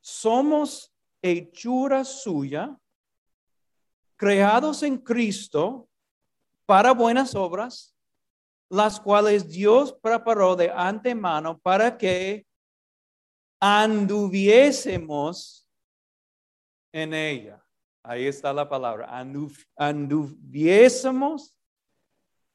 Somos 0.00 0.92
hechura 1.22 2.04
suya, 2.04 2.76
creados 4.16 4.82
en 4.82 4.98
Cristo 4.98 5.88
para 6.66 6.92
buenas 6.92 7.36
obras, 7.36 7.94
las 8.68 8.98
cuales 8.98 9.48
Dios 9.48 9.96
preparó 10.02 10.56
de 10.56 10.70
antemano 10.70 11.58
para 11.58 11.96
que 11.96 12.44
anduviésemos 13.60 15.68
en 16.90 17.14
ella. 17.14 17.62
Ahí 18.02 18.26
está 18.26 18.52
la 18.52 18.68
palabra, 18.68 19.08
anduviésemos 19.76 21.56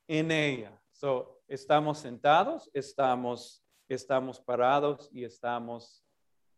en 0.07 0.31
ella. 0.31 0.81
So, 0.91 1.41
estamos 1.47 1.99
sentados, 1.99 2.69
estamos, 2.73 3.63
estamos 3.88 4.41
parados 4.41 5.10
y 5.13 5.23
estamos 5.23 6.03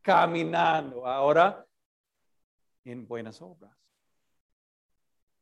caminando 0.02 1.06
ahora 1.06 1.68
en 2.84 3.08
buenas 3.08 3.42
obras. 3.42 3.78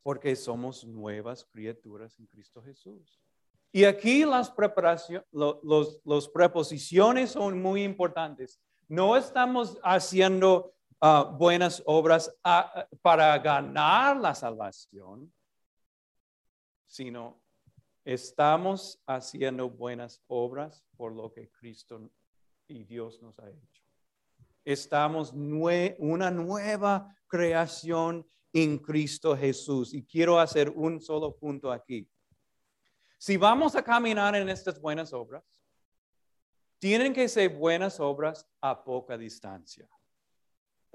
Porque 0.02 0.36
somos 0.36 0.84
nuevas 0.84 1.44
criaturas 1.44 2.18
en 2.18 2.26
Cristo 2.26 2.62
Jesús. 2.62 3.20
Y 3.72 3.84
aquí 3.84 4.24
las 4.24 4.50
preparaciones, 4.50 5.26
los, 5.32 6.28
preposiciones 6.32 7.30
son 7.30 7.60
muy 7.60 7.82
importantes. 7.82 8.60
No 8.88 9.16
estamos 9.16 9.78
haciendo 9.82 10.74
ah, 11.00 11.22
buenas 11.22 11.82
obras 11.86 12.34
ah, 12.44 12.86
para 13.02 13.38
ganar 13.38 14.16
la 14.16 14.34
salvación, 14.34 15.32
sino 16.86 17.40
estamos 18.04 19.00
haciendo 19.06 19.68
buenas 19.68 20.22
obras 20.26 20.84
por 20.96 21.12
lo 21.12 21.32
que 21.32 21.50
Cristo 21.50 22.10
y 22.66 22.84
Dios 22.84 23.20
nos 23.22 23.38
ha 23.38 23.50
hecho. 23.50 23.82
Estamos 24.64 25.32
una 25.32 26.30
nueva 26.30 27.14
creación 27.26 28.26
en 28.52 28.78
Cristo 28.78 29.36
Jesús. 29.36 29.94
Y 29.94 30.04
quiero 30.04 30.38
hacer 30.38 30.70
un 30.70 31.00
solo 31.00 31.36
punto 31.36 31.70
aquí. 31.70 32.08
Si 33.18 33.36
vamos 33.36 33.74
a 33.74 33.82
caminar 33.82 34.34
en 34.36 34.48
estas 34.48 34.80
buenas 34.80 35.12
obras, 35.12 35.44
tienen 36.78 37.12
que 37.12 37.28
ser 37.28 37.56
buenas 37.56 37.98
obras 37.98 38.46
a 38.60 38.84
poca 38.84 39.18
distancia, 39.18 39.88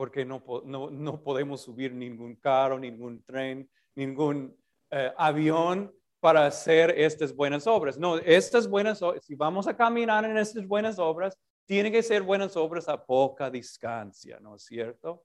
porque 0.03 0.25
no, 0.25 0.43
no, 0.65 1.23
podemos 1.23 1.61
subir 1.61 1.93
ningún 1.93 2.35
carro, 2.35 2.77
ningún 2.77 3.23
tren, 3.23 3.69
ningún 3.95 4.53
eh, 4.91 5.13
avión 5.15 5.95
para 6.19 6.45
hacer 6.45 6.89
estas 6.99 7.33
buenas 7.33 7.65
obras. 7.67 7.97
No, 7.97 8.17
estas 8.17 8.67
buenas, 8.67 8.99
si 9.21 9.33
vamos 9.35 9.65
a 9.65 9.77
caminar 9.77 10.25
en 10.25 10.37
estas 10.37 10.67
buenas 10.67 10.99
obras, 10.99 11.39
tienen 11.65 11.93
que 11.93 12.03
ser 12.03 12.21
buenas 12.21 12.57
obras 12.57 12.89
a 12.89 13.01
poca 13.01 13.49
distancia, 13.49 14.41
¿no 14.41 14.55
es 14.55 14.63
cierto? 14.63 15.23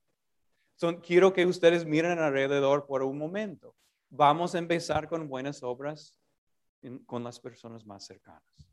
Son, 0.76 1.00
quiero 1.00 1.32
que 1.32 1.44
ustedes 1.44 1.84
miren 1.84 2.20
alrededor 2.20 2.86
por 2.86 3.02
un 3.02 3.18
momento. 3.18 3.74
Vamos 4.10 4.54
a 4.54 4.58
empezar 4.58 5.08
con 5.08 5.28
buenas 5.28 5.64
obras 5.64 6.20
con 7.04 7.24
las 7.24 7.40
personas 7.40 7.84
más 7.84 8.06
cercanas. 8.06 8.67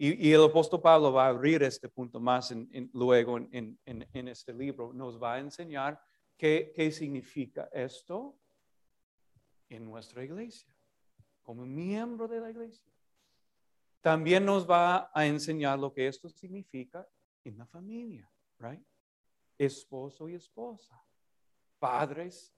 Y, 0.00 0.32
el 0.32 0.44
apóstol 0.44 0.80
Pablo 0.80 1.12
va 1.12 1.26
a 1.26 1.30
abrir 1.30 1.62
este 1.64 1.88
punto 1.88 2.20
más 2.20 2.54
luego 2.92 3.36
en, 3.36 3.78
este 4.12 4.54
libro. 4.54 4.92
Nos 4.92 5.20
va 5.20 5.34
a 5.34 5.38
enseñar 5.40 6.00
qué, 6.36 6.72
qué 6.74 6.92
significa 6.92 7.68
esto 7.72 8.38
en 9.68 9.84
nuestra 9.84 10.24
iglesia, 10.24 10.72
como 11.42 11.66
miembro 11.66 12.28
de 12.28 12.40
la 12.40 12.50
iglesia. 12.50 12.92
También 14.00 14.44
nos 14.44 14.70
va 14.70 15.10
a 15.12 15.26
enseñar 15.26 15.78
lo 15.80 15.92
que 15.92 16.06
esto 16.06 16.28
significa 16.28 17.06
en 17.42 17.58
la 17.58 17.66
familia, 17.66 18.30
right? 18.60 18.82
Esposo 19.58 20.28
y 20.28 20.34
esposa, 20.34 21.02
padres 21.80 22.54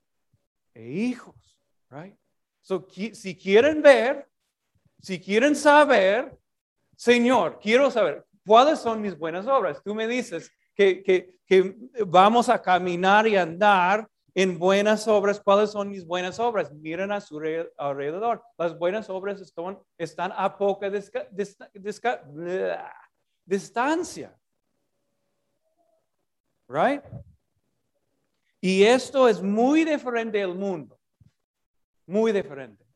e 0.74 0.86
hijos, 0.90 1.58
right? 1.88 2.14
So, 2.60 2.86
si 2.90 3.34
quieren 3.34 3.80
ver, 3.80 4.30
si 5.00 5.18
quieren 5.18 5.56
saber, 5.56 6.38
Señor, 7.00 7.58
quiero 7.62 7.90
saber, 7.90 8.26
¿cuáles 8.46 8.78
son 8.78 9.00
mis 9.00 9.16
buenas 9.16 9.46
obras? 9.46 9.82
Tú 9.82 9.94
me 9.94 10.06
dices 10.06 10.52
que, 10.74 11.02
que, 11.02 11.74
vamos 12.06 12.50
a 12.50 12.60
caminar 12.60 13.26
y 13.26 13.36
andar 13.36 14.06
en 14.34 14.58
buenas 14.58 15.08
obras. 15.08 15.40
¿Cuáles 15.40 15.70
son 15.70 15.88
mis 15.88 16.04
buenas 16.04 16.38
obras? 16.38 16.70
Miren 16.70 17.10
a 17.10 17.22
su 17.22 17.40
alrededor. 17.78 18.44
Las 18.58 18.78
buenas 18.78 19.08
obras 19.08 19.40
están, 19.40 19.78
están 19.96 20.30
a 20.36 20.58
poca 20.58 20.90
distancia. 23.46 24.38
Right? 26.68 27.02
Y 28.60 28.82
esto 28.82 29.26
es 29.26 29.40
muy 29.40 29.86
diferente 29.86 30.36
del 30.36 30.54
mundo. 30.54 31.00
Muy 32.04 32.30
diferente. 32.30 32.89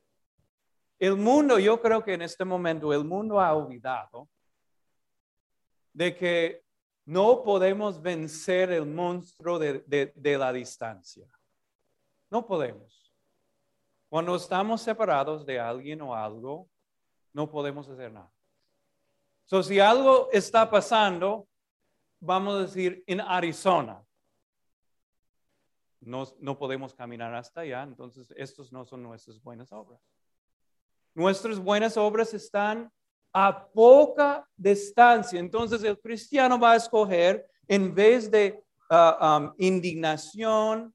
El 1.04 1.16
mundo, 1.16 1.58
yo 1.58 1.82
creo 1.82 2.02
que 2.02 2.14
en 2.14 2.22
este 2.22 2.46
momento 2.46 2.90
el 2.90 3.04
mundo 3.04 3.38
ha 3.38 3.52
olvidado 3.52 4.26
de 5.92 6.16
que 6.16 6.64
no 7.04 7.42
podemos 7.42 8.00
vencer 8.00 8.72
el 8.72 8.86
monstruo 8.86 9.58
de, 9.58 10.14
la 10.38 10.50
distancia. 10.50 11.28
No 12.30 12.46
podemos. 12.46 13.12
Cuando 14.08 14.34
estamos 14.34 14.80
separados 14.80 15.44
de 15.44 15.60
alguien 15.60 16.00
o 16.00 16.14
algo, 16.14 16.70
no 17.34 17.50
podemos 17.50 17.86
hacer 17.86 18.10
nada. 18.10 18.32
So, 19.44 19.62
si 19.62 19.80
algo 19.80 20.30
está 20.32 20.70
pasando, 20.70 21.46
vamos 22.18 22.54
a 22.54 22.60
decir 22.60 23.04
en 23.06 23.20
Arizona, 23.20 24.02
no, 26.00 26.24
no 26.38 26.56
podemos 26.56 26.94
caminar 26.94 27.34
hasta 27.34 27.60
allá, 27.60 27.82
entonces 27.82 28.32
estos 28.38 28.72
no 28.72 28.86
son 28.86 29.02
nuestras 29.02 29.38
buenas 29.42 29.70
obras. 29.70 30.00
Nuestras 31.14 31.59
buenas 31.59 31.96
obras 31.96 32.35
están 32.35 32.90
a 33.33 33.66
poca 33.68 34.48
distancia. 34.57 35.38
Entonces 35.38 35.83
el 35.83 35.98
cristiano 35.98 36.59
va 36.59 36.72
a 36.72 36.77
escoger 36.77 37.46
en 37.66 37.94
vez 37.94 38.31
de 38.31 38.62
ah, 38.90 39.53
indignación, 39.59 40.94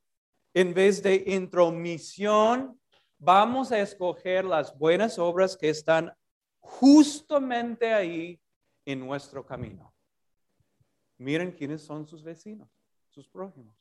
en 0.53 0.73
vez 0.73 1.01
de 1.03 1.23
intromisión, 1.27 2.79
vamos 3.17 3.71
a 3.71 3.79
escoger 3.79 4.45
las 4.45 4.77
buenas 4.77 5.19
obras 5.19 5.55
que 5.55 5.69
están 5.69 6.11
justamente 6.59 7.93
ahí 7.93 8.39
en 8.85 8.99
nuestro 8.99 9.45
camino. 9.45 9.93
Miren 11.17 11.51
quiénes 11.51 11.81
son 11.81 12.07
sus 12.07 12.23
vecinos, 12.23 12.69
sus 13.09 13.27
prójimos. 13.27 13.75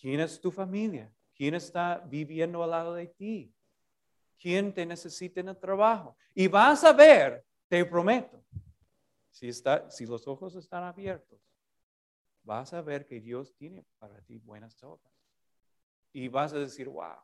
¿Quién 0.00 0.20
es 0.20 0.40
tu 0.40 0.50
familia? 0.50 1.12
¿Quién 1.34 1.54
está 1.54 1.98
viviendo 1.98 2.62
al 2.62 2.70
lado 2.70 2.94
de 2.94 3.06
ti? 3.06 3.54
¿Quién 4.38 4.72
te 4.72 4.86
necesita 4.86 5.40
en 5.40 5.48
el 5.48 5.58
trabajo? 5.58 6.16
Y 6.34 6.46
vas 6.46 6.84
a 6.84 6.92
ver, 6.92 7.44
te 7.66 7.84
prometo, 7.84 8.44
si, 9.30 9.48
está, 9.48 9.90
si 9.90 10.06
los 10.06 10.26
ojos 10.28 10.54
están 10.54 10.84
abiertos, 10.84 11.40
vas 12.42 12.72
a 12.72 12.80
ver 12.80 13.04
que 13.04 13.20
Dios 13.20 13.54
tiene 13.56 13.84
para 13.98 14.20
ti 14.22 14.38
buenas 14.38 14.82
obras. 14.82 15.12
Y 16.12 16.28
vas 16.28 16.52
a 16.52 16.58
decir, 16.58 16.88
wow, 16.88 17.18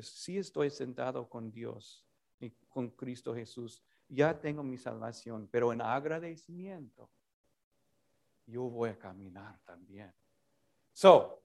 sí 0.00 0.38
estoy 0.38 0.70
sentado 0.70 1.28
con 1.28 1.50
Dios 1.50 2.04
y 2.38 2.50
con 2.68 2.90
Cristo 2.90 3.34
Jesús. 3.34 3.82
Ya 4.08 4.38
tengo 4.38 4.62
mi 4.62 4.76
salvación, 4.76 5.48
pero 5.50 5.72
en 5.72 5.80
agradecimiento 5.80 7.10
yo 8.46 8.62
voy 8.62 8.90
a 8.90 8.98
caminar 8.98 9.58
también. 9.64 10.12
So, 10.92 11.42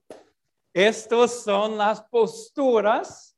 estas 0.74 1.44
son 1.44 1.78
las 1.78 2.02
posturas 2.02 3.35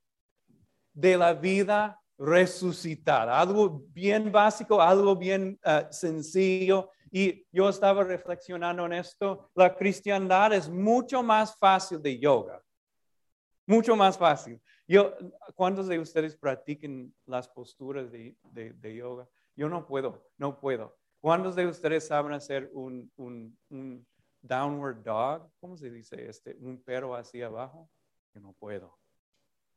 de 0.97 1.15
la 1.15 1.31
vida 1.31 2.01
resucitada. 2.17 3.39
Algo 3.39 3.83
bien 3.93 4.31
básico, 4.31 4.81
algo 4.81 5.15
bien 5.15 5.59
uh, 5.63 5.85
sencillo. 5.91 6.89
Y 7.11 7.45
yo 7.51 7.69
estaba 7.69 8.03
reflexionando 8.03 8.83
en 8.87 8.93
esto. 8.93 9.51
La 9.53 9.75
cristiandad 9.75 10.53
es 10.53 10.67
mucho 10.67 11.21
más 11.21 11.55
fácil 11.55 12.01
de 12.01 12.17
yoga. 12.17 12.63
Mucho 13.67 13.95
más 13.95 14.17
fácil. 14.17 14.59
Yo, 14.87 15.13
¿cuántos 15.53 15.87
de 15.87 15.99
ustedes 15.99 16.35
practiquen 16.35 17.13
las 17.27 17.47
posturas 17.47 18.11
de, 18.11 18.35
de, 18.51 18.95
yoga? 18.95 19.29
Yo 19.55 19.69
no 19.69 19.85
puedo, 19.85 20.25
no 20.37 20.59
puedo. 20.59 20.97
¿Cuántos 21.19 21.55
de 21.55 21.67
ustedes 21.67 22.07
saben 22.07 22.33
hacer 22.33 22.71
un, 22.73 23.11
un, 23.17 23.55
un 23.69 24.07
downward 24.41 25.03
dog? 25.03 25.51
¿Cómo 25.59 25.77
se 25.77 25.91
dice 25.91 26.27
este? 26.27 26.55
Un 26.59 26.81
perro 26.81 27.15
hacia 27.15 27.45
abajo. 27.45 27.87
Yo 28.33 28.41
no 28.41 28.53
puedo. 28.53 28.97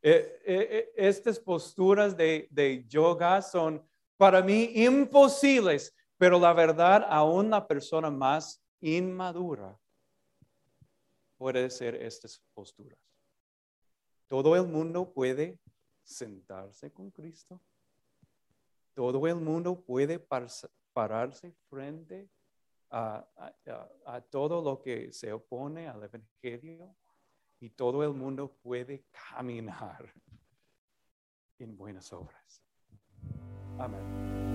Eh, 0.03 0.41
eh, 0.47 0.69
eh, 0.71 0.93
estas 0.97 1.39
posturas 1.39 2.17
de, 2.17 2.49
de, 2.51 2.87
yoga 2.89 3.43
son 3.43 3.87
para 4.17 4.41
mí 4.41 4.73
imposibles, 4.75 5.95
pero 6.17 6.39
la 6.39 6.55
verdad, 6.55 7.07
aún 7.07 7.51
la 7.51 7.67
persona 7.67 8.11
más 8.11 8.63
inmadura 8.81 9.79
puede 11.37 11.67
hacer 11.67 11.97
estas 11.97 12.43
posturas. 12.55 12.99
Todo 14.27 14.57
el 14.57 14.67
mundo 14.67 15.13
puede 15.13 15.59
sentarse 16.03 16.91
con 16.91 17.11
Cristo. 17.11 17.61
Todo 18.95 19.27
el 19.27 19.37
mundo 19.37 19.83
puede 19.83 20.19
pararse 20.95 21.53
frente 21.69 22.31
a, 22.89 23.27
a 24.07 24.21
todo 24.23 24.63
lo 24.63 24.81
que 24.81 25.13
se 25.13 25.33
opone 25.33 25.89
al 25.89 26.03
Evangelio 26.05 26.97
y 27.61 27.71
todo 27.71 28.03
el 28.03 28.15
mundo 28.15 28.57
puede 28.63 29.05
caminar 29.11 30.13
en 31.59 31.77
buenas 31.77 32.13
obras. 32.13 32.63
Amén. 33.79 34.50